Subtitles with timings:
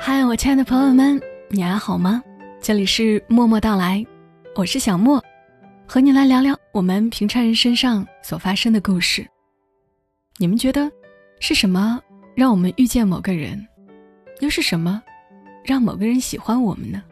[0.00, 2.22] 嗨，我亲爱的朋友们，你还好吗？
[2.60, 4.04] 这里是默默到来，
[4.54, 5.22] 我是小莫，
[5.86, 9.26] 和你来聊聊我们平常人身上所发生的故事。
[10.38, 10.90] 你们觉得
[11.40, 12.00] 是什么
[12.34, 13.66] 让我们遇见某个人，
[14.40, 15.02] 又是什么
[15.64, 17.02] 让某个人喜欢我们呢？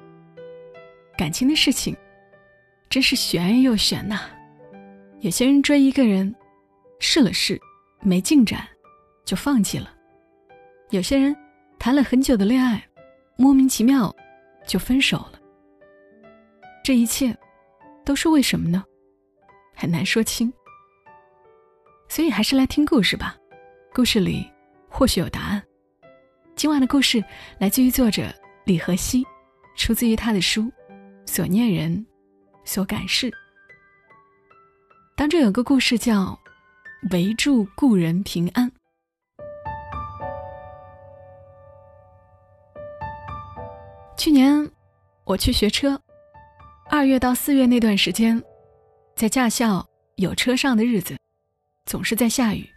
[1.16, 1.96] 感情的事情
[2.88, 4.20] 真是玄又玄呐。
[5.20, 6.34] 有些人追一个人，
[6.98, 7.60] 试了试，
[8.00, 8.66] 没进展，
[9.24, 9.88] 就放弃了；
[10.90, 11.36] 有些人。
[11.82, 12.86] 谈了很久的恋爱，
[13.38, 14.14] 莫名其妙
[14.66, 15.40] 就分手了。
[16.84, 17.34] 这一切
[18.04, 18.84] 都是为什么呢？
[19.74, 20.52] 很难说清。
[22.06, 23.34] 所以还是来听故事吧，
[23.94, 24.46] 故事里
[24.90, 25.62] 或许有答案。
[26.54, 27.24] 今晚的故事
[27.58, 28.24] 来自于作者
[28.66, 29.26] 李和熙，
[29.74, 30.64] 出自于他的书
[31.24, 32.04] 《所念人，
[32.66, 33.30] 所感事》。
[35.16, 36.38] 当中有个故事叫
[37.10, 38.70] 《围住故人平安》。
[44.20, 44.70] 去年
[45.24, 45.98] 我去学车，
[46.90, 48.38] 二月到四月那段时间，
[49.16, 51.16] 在驾校有车上的日子，
[51.86, 52.68] 总是在下雨。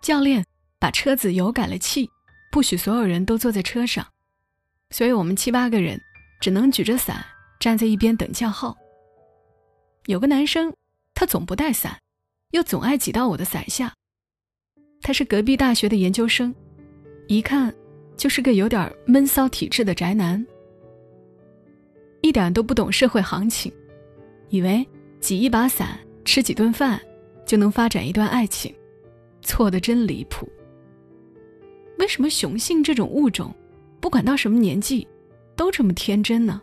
[0.00, 0.42] 教练
[0.78, 2.08] 把车子油改了气，
[2.50, 4.06] 不许所有人都坐在车上，
[4.88, 6.00] 所以我们七八个人
[6.40, 7.22] 只能举着伞
[7.60, 8.74] 站在一边等叫号。
[10.06, 10.72] 有个男生，
[11.12, 12.00] 他总不带伞，
[12.52, 13.92] 又总爱挤到我的伞下。
[15.02, 16.54] 他是隔壁大学的研究生，
[17.26, 17.74] 一看。
[18.18, 20.44] 就是个有点闷骚体质的宅男，
[22.20, 23.72] 一点都不懂社会行情，
[24.48, 24.84] 以为
[25.20, 27.00] 挤一把伞、吃几顿饭
[27.46, 28.74] 就能发展一段爱情，
[29.40, 30.46] 错的真离谱。
[31.98, 33.54] 为什么雄性这种物种，
[34.00, 35.06] 不管到什么年纪，
[35.54, 36.60] 都这么天真呢？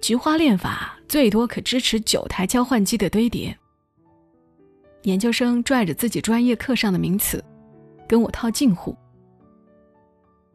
[0.00, 3.56] 菊花恋法最多可支持九台交换机的堆叠。
[5.02, 7.42] 研究生拽着自己专业课上的名词，
[8.08, 8.96] 跟我套近乎。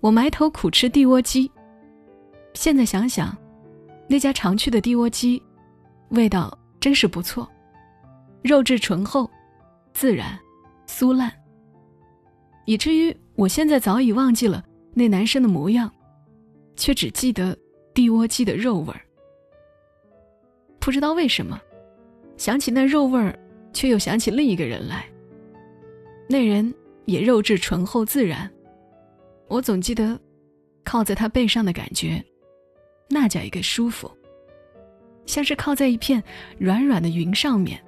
[0.01, 1.51] 我埋头苦吃地窝鸡，
[2.53, 3.35] 现在想想，
[4.07, 5.41] 那家常去的地窝鸡，
[6.09, 7.49] 味道真是不错，
[8.41, 9.29] 肉质醇厚、
[9.93, 10.39] 自然、
[10.87, 11.29] 酥烂，
[12.65, 15.91] 以至于我现在早已忘记了那男生的模样，
[16.77, 17.57] 却只记得
[17.93, 19.01] 地窝鸡的肉味儿。
[20.79, 21.59] 不知道为什么，
[22.37, 23.37] 想起那肉味儿，
[23.73, 25.05] 却又想起另一个人来。
[26.29, 26.73] 那人
[27.03, 28.49] 也肉质醇厚自然。
[29.49, 30.17] 我总记得，
[30.85, 32.23] 靠在他背上的感觉，
[33.09, 34.09] 那叫一个舒服，
[35.25, 36.23] 像是靠在一片
[36.59, 37.83] 软软的云上面，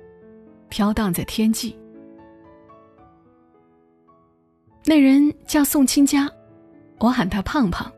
[0.69, 1.77] 飘荡在天际。
[4.83, 6.27] 那人叫宋清佳，
[6.97, 7.89] 我喊他胖胖。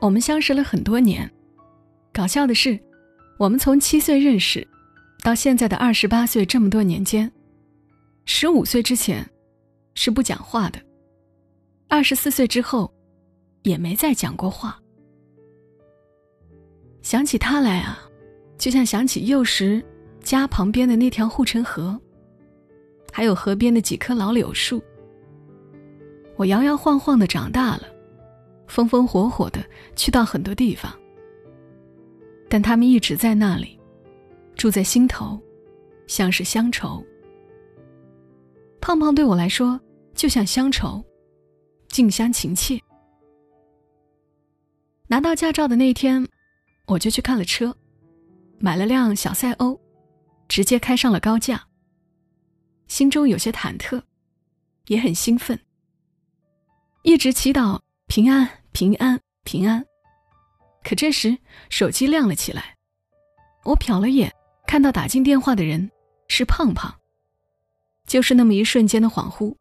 [0.00, 1.28] 我们相识了很多年，
[2.12, 2.78] 搞笑的是，
[3.38, 4.68] 我们从七岁认识，
[5.22, 7.32] 到现在的二十八岁，这么多年间，
[8.26, 9.26] 十五岁之前
[9.94, 10.78] 是不讲话的。
[11.94, 12.92] 二十四岁之后，
[13.62, 14.82] 也没再讲过话。
[17.02, 18.00] 想起他来啊，
[18.58, 19.80] 就像想起幼时
[20.20, 21.96] 家旁边的那条护城河，
[23.12, 24.82] 还有河边的几棵老柳树。
[26.34, 27.84] 我摇摇晃晃的长大了，
[28.66, 30.92] 风风火火的去到很多地方，
[32.48, 33.78] 但他们一直在那里，
[34.56, 35.40] 住在心头，
[36.08, 37.00] 像是乡愁。
[38.80, 39.80] 胖胖对我来说，
[40.12, 41.00] 就像乡愁。
[41.94, 42.82] 近乡情怯。
[45.06, 46.26] 拿到驾照的那天，
[46.86, 47.72] 我就去看了车，
[48.58, 49.80] 买了辆小赛欧，
[50.48, 51.68] 直接开上了高架。
[52.88, 54.02] 心中有些忐忑，
[54.88, 55.56] 也很兴奋，
[57.04, 57.78] 一直祈祷
[58.08, 59.86] 平安、平安、平安。
[60.82, 61.38] 可这时
[61.70, 62.76] 手机亮了起来，
[63.62, 64.34] 我瞟了眼，
[64.66, 65.88] 看到打进电话的人
[66.26, 66.92] 是胖胖。
[68.04, 69.54] 就是那么一瞬间的恍惚。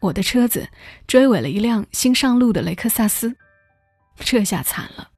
[0.00, 0.68] 我的车子
[1.06, 3.34] 追尾了一辆新上路的雷克萨斯，
[4.16, 5.10] 这下惨了。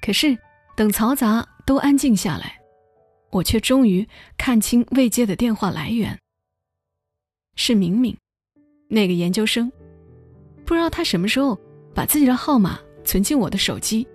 [0.00, 0.38] 可是
[0.76, 2.58] 等嘈杂都安静下来，
[3.30, 6.18] 我却终于看清未接的电话来源。
[7.56, 8.16] 是明明，
[8.88, 9.70] 那个研究生，
[10.64, 11.58] 不知道他什么时候
[11.92, 14.06] 把自己的号码存进我的手机，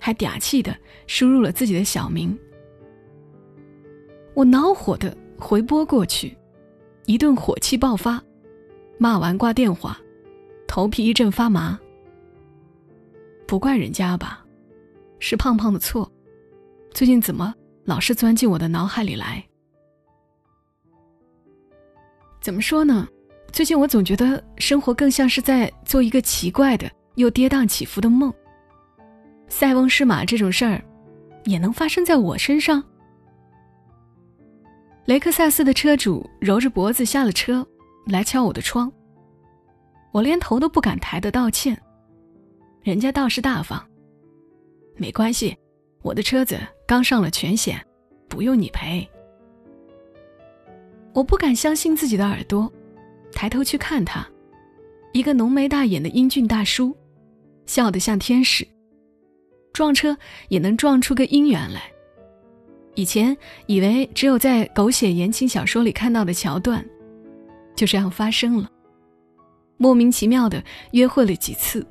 [0.00, 0.76] 还嗲气的
[1.06, 2.36] 输入了自己的小名。
[4.34, 6.36] 我恼火的回拨过去。
[7.06, 8.22] 一顿火气爆发，
[8.98, 9.98] 骂完挂电话，
[10.68, 11.78] 头皮一阵发麻。
[13.46, 14.44] 不怪人家吧，
[15.18, 16.10] 是胖胖的错。
[16.92, 17.54] 最近怎么
[17.84, 19.44] 老是钻进我的脑海里来？
[22.40, 23.06] 怎么说呢？
[23.50, 28.32] 最近我总觉得生活更像是在做一个奇怪的又跌宕起伏的梦。
[29.48, 30.82] 塞翁失马这种事儿，
[31.44, 32.82] 也能发生在我身上？
[35.04, 37.66] 雷克萨斯的车主揉着脖子下了车，
[38.06, 38.90] 来敲我的窗，
[40.12, 41.76] 我连头都不敢抬的道歉。
[42.82, 43.84] 人家倒是大方，
[44.96, 45.56] 没关系，
[46.02, 46.56] 我的车子
[46.86, 47.84] 刚上了全险，
[48.28, 49.08] 不用你赔。
[51.12, 52.72] 我不敢相信自己的耳朵，
[53.32, 54.24] 抬头去看他，
[55.12, 56.96] 一个浓眉大眼的英俊大叔，
[57.66, 58.66] 笑得像天使。
[59.72, 60.16] 撞车
[60.48, 61.90] 也能撞出个姻缘来。
[62.94, 63.36] 以前
[63.66, 66.84] 以为只有在狗血言情小说里看到的桥段，
[67.74, 68.70] 就这样发生了。
[69.78, 70.62] 莫名其妙的
[70.92, 71.84] 约会了几次。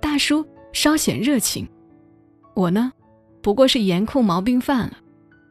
[0.00, 1.68] 大叔稍显热情，
[2.54, 2.92] 我呢，
[3.40, 4.98] 不过是颜控毛病犯了，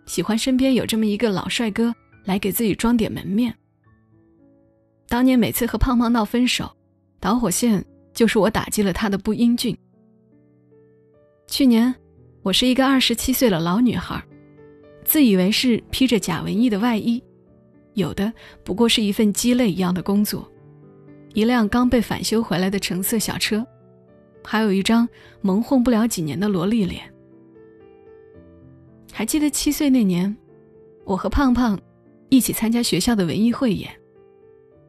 [0.06, 1.94] 喜欢身边有这么一个老帅哥
[2.26, 3.56] 来给自己装点门面。
[5.08, 6.70] 当年每次和胖胖闹分手，
[7.20, 7.84] 导火线
[8.14, 9.76] 就是我打击了他的不英俊。
[11.48, 11.96] 去年，
[12.42, 14.24] 我是一个二十七岁的老女孩，
[15.04, 17.22] 自以为是披着假文艺的外衣，
[17.96, 18.32] 有的
[18.64, 20.50] 不过是一份鸡肋一样的工作，
[21.34, 23.66] 一辆刚被返修回来的橙色小车，
[24.44, 25.08] 还有一张
[25.42, 27.14] 蒙混不了几年的萝莉脸。
[29.12, 30.34] 还记得七岁那年，
[31.04, 31.78] 我和胖胖
[32.30, 33.92] 一起参加学校的文艺汇演，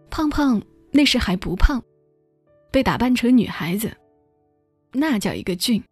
[0.08, 0.62] 胖胖
[0.92, 1.82] 那时还不胖，
[2.70, 3.90] 被打扮成女孩子，
[4.92, 5.82] 那叫一个俊。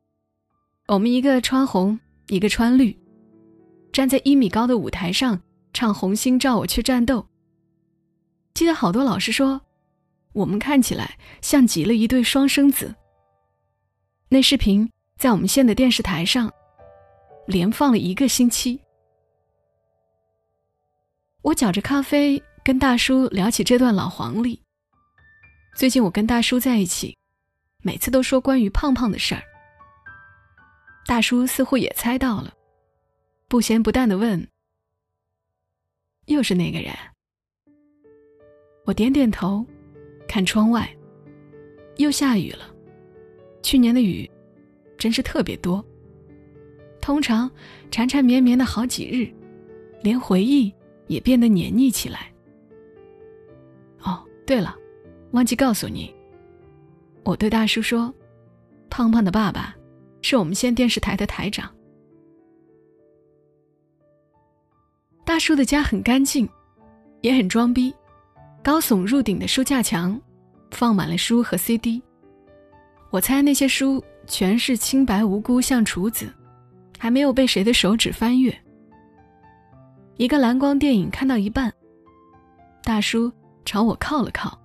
[0.88, 2.98] 我们一个穿红，一个穿绿，
[3.92, 5.38] 站在一米高的舞台上
[5.74, 7.20] 唱《红星照我去战斗》。
[8.54, 9.60] 记得好多老师说，
[10.32, 12.94] 我们看起来像极了一对双生子。
[14.30, 16.50] 那视频在我们县的电视台上
[17.46, 18.80] 连放了一个星期。
[21.42, 24.58] 我搅着咖啡跟大叔聊起这段老黄历。
[25.76, 27.14] 最近我跟大叔在一起，
[27.82, 29.42] 每次都说关于胖胖的事儿。
[31.08, 32.52] 大叔似乎也猜到了，
[33.48, 34.46] 不咸不淡的问
[36.28, 36.92] ：“又是那个人？”
[38.84, 39.64] 我点点头，
[40.28, 40.86] 看窗外，
[41.96, 42.70] 又下雨了。
[43.62, 44.30] 去年的雨
[44.98, 45.82] 真是特别多，
[47.00, 47.50] 通常
[47.90, 49.32] 缠缠绵绵的好几日，
[50.02, 50.70] 连回忆
[51.06, 52.30] 也变得黏腻起来。
[54.02, 54.76] 哦，对了，
[55.30, 56.14] 忘记告诉你，
[57.24, 58.14] 我对大叔说
[58.90, 59.74] ：“胖胖的爸爸。”
[60.28, 61.74] 是我们县电视台的台长。
[65.24, 66.46] 大叔的家很干净，
[67.22, 67.94] 也很装逼。
[68.62, 70.20] 高耸入顶的书架墙，
[70.70, 72.02] 放满了书和 CD。
[73.08, 76.30] 我猜那些书全是清白无辜，像厨子，
[76.98, 78.54] 还没有被谁的手指翻阅。
[80.18, 81.72] 一个蓝光电影看到一半，
[82.82, 83.32] 大叔
[83.64, 84.60] 朝我靠了靠，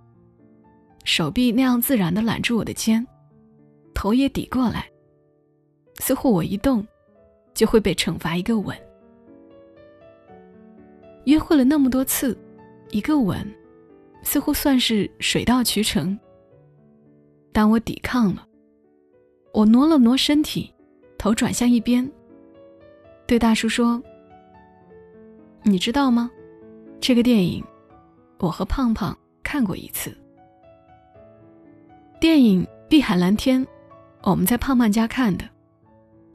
[1.06, 3.07] 手臂那样自然的揽住我的肩，
[3.94, 4.89] 头也抵过来。
[6.00, 6.86] 似乎我一动，
[7.54, 8.75] 就会被惩罚一个吻。
[11.25, 12.38] 约会了那么多次，
[12.92, 13.40] 一个吻，
[14.24, 16.18] 似乎算是水到渠成。
[17.54, 18.45] 但我抵抗了，
[19.54, 20.74] 我挪了挪身体，
[21.18, 22.10] 头转向一边，
[23.25, 24.01] 对大叔说
[25.63, 26.30] ：“你知道吗？
[27.00, 27.63] 这个电影，
[28.39, 30.12] 我和胖胖看过一次。
[32.19, 33.63] 电影《碧海蓝天》，
[34.24, 35.48] 我们在胖胖家看的。”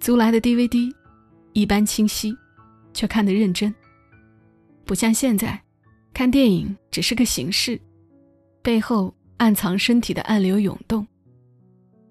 [0.01, 0.93] 租来的 DVD，
[1.53, 2.37] 一般清晰，
[2.95, 3.75] 却看得认真。
[4.85, 5.61] 不像现在，
[6.15, 7.79] 看电影只是个形式，
[8.63, 11.07] 背后暗藏身体的暗流涌动。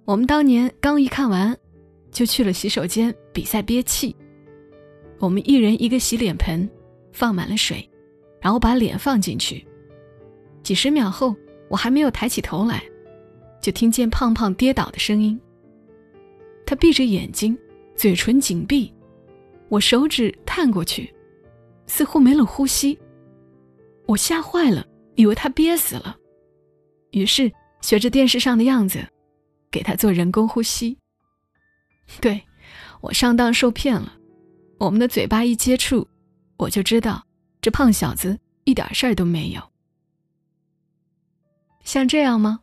[0.05, 1.57] 我们当年刚一看完，
[2.11, 4.15] 就去了洗手间比赛憋气。
[5.19, 6.69] 我们一人一个洗脸盆，
[7.11, 7.89] 放满了水，
[8.39, 9.65] 然后把脸放进去。
[10.61, 11.35] 几十秒后，
[11.69, 12.83] 我还没有抬起头来，
[13.61, 15.39] 就听见胖胖跌倒的声音。
[16.65, 17.57] 他闭着眼睛。
[17.97, 18.93] 嘴唇紧闭，
[19.69, 21.11] 我手指探过去，
[21.87, 22.97] 似乎没了呼吸。
[24.05, 24.85] 我吓坏了，
[25.15, 26.15] 以为他憋死了，
[27.09, 27.51] 于是
[27.81, 29.05] 学着电视上的样子，
[29.71, 30.95] 给他做人工呼吸。
[32.21, 32.39] 对，
[33.01, 34.13] 我上当受骗了。
[34.77, 36.07] 我们的嘴巴一接触，
[36.55, 37.25] 我就知道
[37.59, 39.61] 这胖小子一点事儿都没有。
[41.83, 42.59] 像这样吗？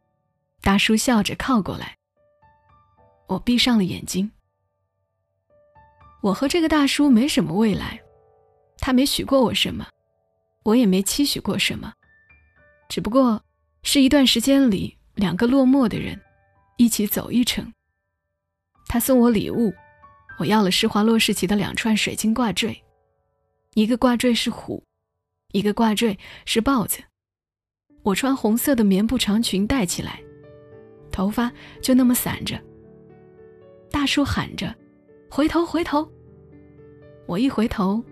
[0.61, 1.97] 大叔笑着靠过来。
[3.27, 4.31] 我闭上了眼睛。
[6.25, 8.01] 我和这个大叔没什么未来，
[8.79, 9.87] 他没许过我什么，
[10.63, 11.93] 我也没期许过什么，
[12.89, 13.43] 只不过
[13.83, 16.19] 是一段时间里两个落寞的人
[16.79, 17.71] 一起走一程。
[18.89, 19.71] 他送我礼物，
[20.39, 22.83] 我要了施华洛世奇的两串水晶挂坠，
[23.75, 24.83] 一个挂坠是虎，
[25.53, 27.03] 一个挂坠是豹子。
[28.03, 30.23] 我穿红色的棉布长裙戴起来，
[31.13, 31.53] 头发
[31.83, 32.59] 就那么散着。
[33.91, 34.75] 大叔喊着。
[35.31, 36.09] 回头，回头！
[37.27, 38.03] 我一回头，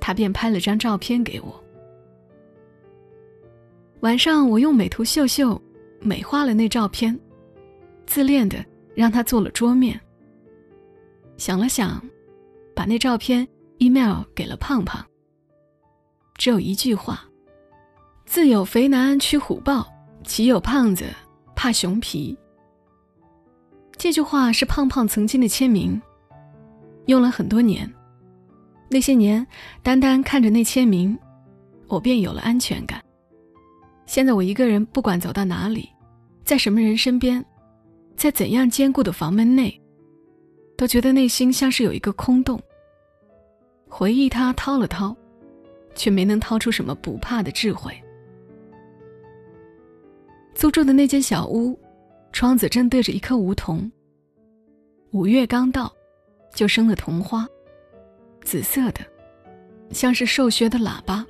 [0.00, 1.62] 他便拍了张照片给我。
[4.00, 5.60] 晚上我用美图秀秀
[6.00, 7.18] 美化了那照片，
[8.06, 8.64] 自恋的
[8.94, 10.00] 让他做了桌面。
[11.36, 12.02] 想了想，
[12.74, 13.46] 把那照片
[13.78, 15.04] email 给了胖胖。
[16.34, 17.22] 只有一句话
[18.24, 19.86] ：“自有肥男驱虎豹，
[20.24, 21.04] 岂有胖子
[21.54, 22.36] 怕熊皮。”
[23.98, 26.00] 这句话是胖胖曾经的签名，
[27.04, 27.90] 用了很多年。
[28.92, 29.46] 那些年，
[29.84, 31.16] 单单看着那签名，
[31.86, 33.00] 我便有了安全感。
[34.04, 35.88] 现在我一个人，不管走到哪里，
[36.42, 37.44] 在什么人身边，
[38.16, 39.80] 在怎样坚固的房门内，
[40.76, 42.60] 都觉得内心像是有一个空洞。
[43.88, 45.16] 回忆他掏了掏，
[45.94, 47.96] 却没能掏出什么不怕的智慧。
[50.52, 51.78] 租住的那间小屋，
[52.32, 53.88] 窗子正对着一棵梧桐。
[55.12, 55.92] 五月刚到，
[56.52, 57.46] 就生了桐花，
[58.42, 59.00] 紫色的，
[59.90, 61.24] 像是瘦削的喇叭。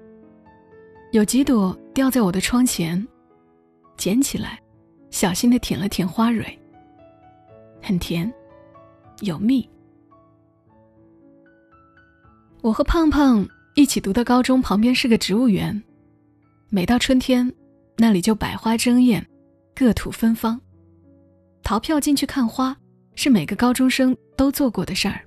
[1.12, 3.06] 有几朵掉在我的窗前，
[3.96, 4.60] 捡起来，
[5.10, 6.58] 小心的舔了舔花蕊。
[7.82, 8.32] 很甜，
[9.20, 9.68] 有蜜。
[12.62, 15.82] 我和胖胖一起读的高中旁边是个植物园，
[16.68, 17.50] 每到春天，
[17.96, 19.26] 那里就百花争艳，
[19.74, 20.60] 各土芬芳。
[21.62, 22.76] 逃票进去看花，
[23.14, 25.20] 是每个高中生都做过的事儿。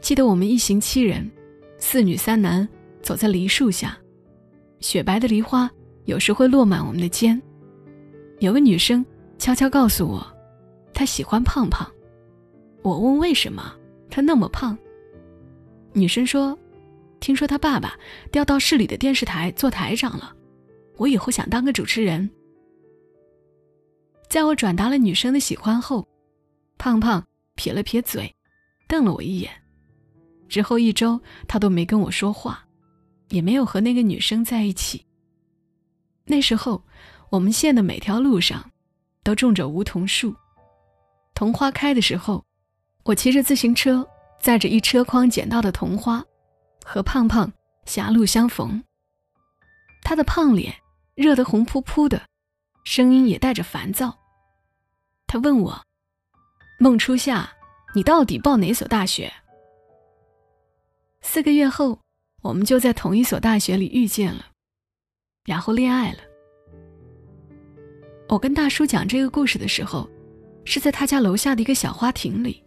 [0.00, 1.30] 记得我们一行七人，
[1.78, 2.66] 四女三男，
[3.02, 3.96] 走在梨树下。
[4.80, 5.70] 雪白的梨花
[6.06, 7.40] 有时会落满我们的肩。
[8.38, 9.04] 有个女生
[9.38, 10.26] 悄悄告诉我，
[10.94, 11.88] 她喜欢胖胖。
[12.82, 13.74] 我问为什么，
[14.08, 14.76] 她那么胖。
[15.92, 16.58] 女生说，
[17.20, 17.94] 听说她爸爸
[18.32, 20.34] 调到市里的电视台做台长了，
[20.96, 22.28] 我以后想当个主持人。
[24.30, 26.08] 在我转达了女生的喜欢后，
[26.78, 27.22] 胖胖
[27.54, 28.34] 撇了撇嘴，
[28.88, 29.50] 瞪了我一眼。
[30.50, 32.66] 之后一周，他都没跟我说话。
[33.30, 35.06] 也没有和那个女生在一起。
[36.24, 36.84] 那时候，
[37.30, 38.68] 我们县的每条路上
[39.22, 40.34] 都种着梧桐树。
[41.32, 42.44] 桐花开的时候，
[43.04, 44.04] 我骑着自行车，
[44.40, 46.20] 载着一车筐捡到的桐花，
[46.84, 47.52] 和胖胖
[47.86, 48.82] 狭路相逢。
[50.02, 50.74] 他的胖脸
[51.14, 52.20] 热得红扑扑的，
[52.82, 54.12] 声音也带着烦躁。
[55.28, 55.80] 他问我
[56.80, 57.48] ：“孟初夏，
[57.94, 59.32] 你到底报哪所大学？”
[61.22, 61.98] 四个月后。
[62.42, 64.46] 我们就在同一所大学里遇见了，
[65.44, 66.20] 然后恋爱了。
[68.30, 70.08] 我跟大叔讲这个故事的时候，
[70.64, 72.64] 是在他家楼下的一个小花亭里。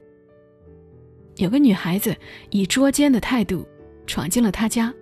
[1.38, 2.16] 有个女孩子
[2.52, 3.68] 以捉奸的态度
[4.06, 4.94] 闯进了他家。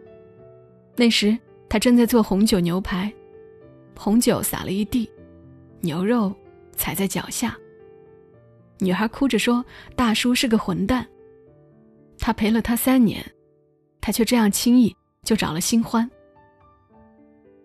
[0.96, 3.14] 那时他正在做红酒牛排，
[3.98, 5.12] 红酒洒了一地，
[5.82, 6.34] 牛肉
[6.78, 7.58] 踩在脚下。
[8.80, 9.66] 女孩哭着说
[9.98, 11.06] ：“大叔是个混蛋，
[12.18, 13.22] 他陪了她三年。”
[14.02, 16.10] 他却这样轻易就找了新欢。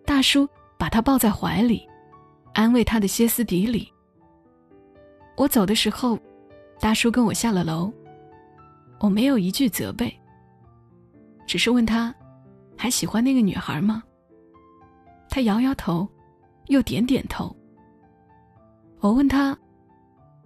[0.04, 1.88] 大叔把他抱在怀里，
[2.54, 3.92] 安慰他的歇斯底里。
[5.36, 6.18] 我走的时候，
[6.78, 7.92] 大叔跟我下了楼，
[9.00, 10.14] 我没有一句责备，
[11.46, 12.14] 只是问他
[12.76, 14.02] 还喜欢那个女孩吗？
[15.28, 16.08] 他摇摇头，
[16.66, 17.54] 又点点头。
[19.00, 19.58] 我问他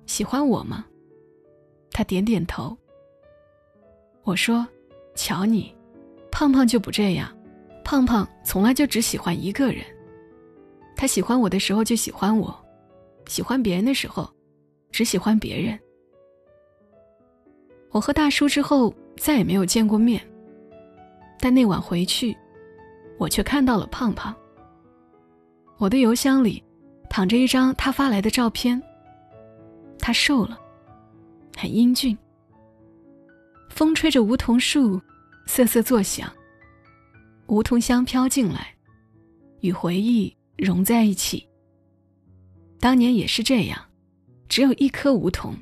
[0.07, 0.85] 喜欢我吗？
[1.93, 2.77] 他点点头。
[4.23, 4.67] 我说
[5.15, 5.75] ：“瞧你。”
[6.31, 7.31] 胖胖就不这样，
[7.85, 9.85] 胖胖从来就只喜欢一个人。
[10.97, 12.55] 他喜欢我的时候就喜欢我，
[13.27, 14.31] 喜欢别人的时候，
[14.91, 15.79] 只喜欢别人。
[17.91, 20.21] 我和大叔之后再也没有见过面，
[21.39, 22.37] 但那晚回去，
[23.19, 24.35] 我却看到了胖胖。
[25.79, 26.63] 我的邮箱里
[27.09, 28.81] 躺着一张他发来的照片。
[29.99, 30.59] 他瘦了，
[31.57, 32.17] 很英俊。
[33.69, 35.01] 风吹着梧桐树。
[35.51, 36.33] 瑟瑟作响，
[37.49, 38.73] 梧桐香飘进来，
[39.63, 41.45] 与回忆融在一起。
[42.79, 43.77] 当年也是这样，
[44.49, 45.53] 只有一棵梧桐，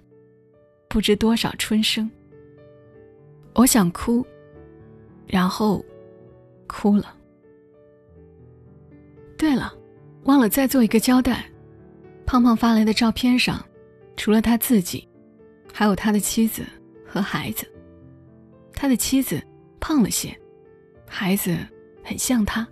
[0.91, 2.09] 不知多少春生。
[3.55, 4.25] 我想哭，
[5.27, 5.83] 然后
[6.67, 7.17] 哭了。
[9.39, 9.73] 对了，
[10.25, 11.51] 忘了再做一个交代：
[12.27, 13.65] 胖胖发来的照片上，
[14.19, 15.09] 除了他自己，
[15.73, 16.63] 还有他的妻子
[17.07, 17.67] 和孩子。
[18.75, 19.43] 他的妻子。
[19.81, 20.39] 胖了些，
[21.07, 21.59] 孩子
[22.05, 22.67] 很像他。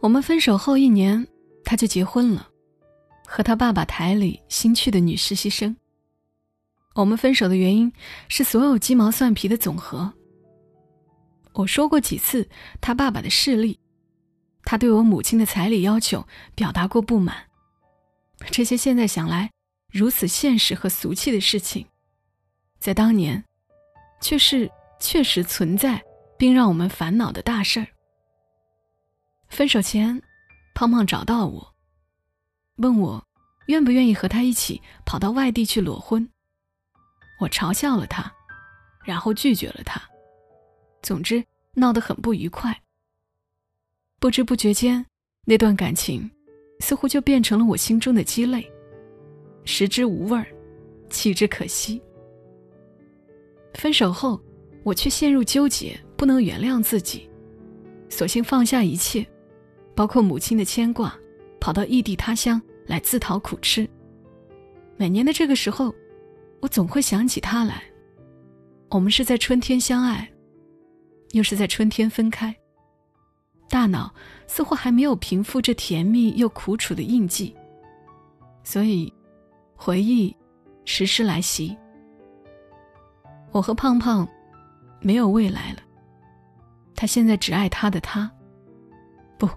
[0.00, 1.26] 我们分手后一年，
[1.64, 2.48] 他就结婚了，
[3.26, 5.74] 和他爸爸台里新去的女实习生。
[6.94, 7.92] 我们分手的原因
[8.28, 10.12] 是所有鸡毛蒜皮的总和。
[11.54, 12.48] 我说过几次
[12.80, 13.78] 他爸爸的势力，
[14.64, 17.36] 他对我母亲的彩礼要求表达过不满。
[18.50, 19.50] 这些现在想来
[19.90, 21.86] 如此现实和俗气的事情，
[22.78, 23.42] 在当年，
[24.20, 24.70] 却是。
[24.98, 26.02] 确实存在，
[26.38, 27.86] 并让我们烦恼的大事儿。
[29.48, 30.20] 分手前，
[30.74, 31.74] 胖胖找到我，
[32.76, 33.24] 问我
[33.66, 36.28] 愿不愿意和他一起跑到外地去裸婚。
[37.40, 38.32] 我嘲笑了他，
[39.04, 40.00] 然后拒绝了他。
[41.02, 42.76] 总之，闹得很不愉快。
[44.18, 45.04] 不知不觉间，
[45.44, 46.30] 那段感情
[46.80, 48.66] 似乎就变成了我心中的鸡肋，
[49.64, 50.46] 食之无味儿，
[51.10, 52.02] 弃之可惜。
[53.74, 54.40] 分手后，
[54.84, 57.28] 我却陷入纠结，不能原谅自己，
[58.08, 59.26] 索性放下一切，
[59.94, 61.12] 包括母亲的牵挂，
[61.58, 63.88] 跑到异地他乡来自讨苦吃。
[64.96, 65.92] 每年的这个时候，
[66.60, 67.82] 我总会想起他来。
[68.90, 70.30] 我们是在春天相爱，
[71.32, 72.54] 又是在春天分开。
[73.68, 74.14] 大脑
[74.46, 77.56] 似乎还没有平复这甜蜜又苦楚的印记，
[78.62, 79.12] 所以
[79.74, 80.36] 回忆
[80.84, 81.76] 时时来袭。
[83.50, 84.28] 我和胖胖
[85.04, 85.80] 没有未来了。
[86.96, 88.30] 他现在只爱他的他。
[89.38, 89.48] 不，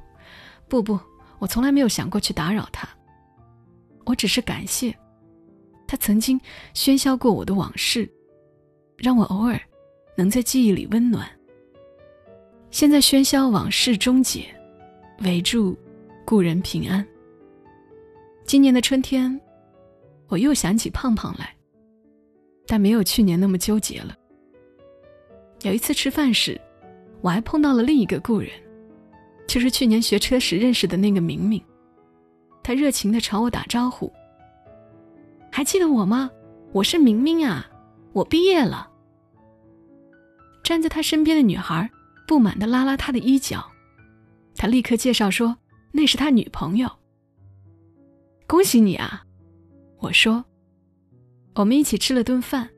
[0.68, 1.00] 不不，
[1.40, 2.88] 我从来没有想过去打扰他。
[4.06, 4.94] 我只是感谢
[5.88, 6.40] 他曾经
[6.74, 8.10] 喧嚣过我的往事，
[8.98, 9.60] 让我偶尔
[10.16, 11.26] 能在记忆里温暖。
[12.70, 14.46] 现在喧嚣往事终结，
[15.20, 15.78] 唯祝
[16.26, 17.06] 故人平安。
[18.46, 19.40] 今年的春天，
[20.28, 21.56] 我又想起胖胖来，
[22.66, 24.14] 但没有去年那么纠结了。
[25.68, 26.60] 有一次吃饭时，
[27.22, 28.50] 我还碰到了另一个故人，
[29.48, 31.62] 就是去年学车时认识的那个明明。
[32.64, 34.12] 他热情地朝我打招呼
[35.52, 36.32] ：“还记得我吗？
[36.72, 37.70] 我是明明啊，
[38.14, 38.90] 我毕业了。”
[40.64, 41.90] 站在他身边的女孩。
[42.28, 43.66] 不满地拉拉他的衣角，
[44.54, 45.56] 他立刻介绍说
[45.94, 46.92] ：“那是他女朋友。”
[48.46, 49.24] 恭喜你啊！
[50.00, 50.44] 我说。
[51.56, 52.70] 我们一起吃了顿饭，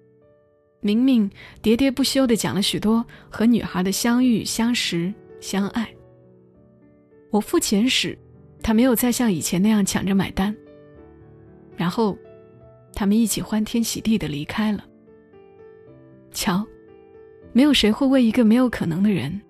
[0.82, 1.30] 明明
[1.62, 5.88] 喋喋不休地讲了许多和女孩的相遇、相识、相爱。
[7.32, 8.18] 我付钱时，
[8.64, 10.56] 他没有再像以前那样抢着买单。
[11.76, 12.18] 然后，
[12.94, 14.86] 他们一起欢天喜地地离开了。
[16.32, 16.66] 瞧。
[17.52, 19.42] 没有谁会为一个没有可能的人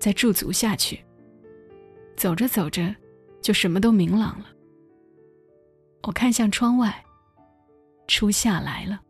[0.00, 0.98] 再驻足下去。
[2.16, 2.92] 走着走着，
[3.40, 4.46] 就什么都明朗了。
[6.02, 6.92] 我看向窗外，
[8.08, 9.00] 初夏来了。